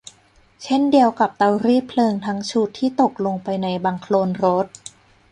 [0.63, 4.65] เช่นเดียวกับเตารีดเพลิงทั้งชุดที่ตกลงไปในบังโคลนรถ